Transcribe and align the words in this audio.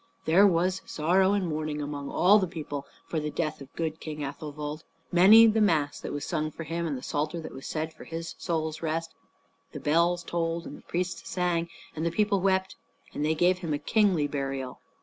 There 0.25 0.47
was 0.47 0.81
sorrow 0.83 1.33
and 1.33 1.47
mourning 1.47 1.79
among 1.79 2.09
all 2.09 2.39
the 2.39 2.47
people 2.47 2.87
for 3.05 3.19
the 3.19 3.29
death 3.29 3.61
of 3.61 3.71
good 3.75 3.99
King 3.99 4.23
Athelwold. 4.23 4.83
Many 5.11 5.45
the 5.45 5.61
mass 5.61 5.99
that 5.99 6.11
was 6.11 6.25
sung 6.25 6.49
for 6.49 6.63
him 6.63 6.87
and 6.87 6.97
the 6.97 7.03
psalter 7.03 7.39
that 7.39 7.53
was 7.53 7.67
said 7.67 7.93
for 7.93 8.03
his 8.05 8.33
soul's 8.39 8.81
rest. 8.81 9.13
The 9.73 9.79
bells 9.79 10.23
tolled 10.23 10.65
and 10.65 10.75
the 10.75 10.81
priests 10.87 11.29
sang, 11.29 11.69
and 11.95 12.03
the 12.03 12.09
people 12.09 12.41
wept; 12.41 12.75
and 13.13 13.23
they 13.23 13.35
gave 13.35 13.59
him 13.59 13.75
a 13.75 13.77
kingly 13.77 14.27
burial. 14.27 14.79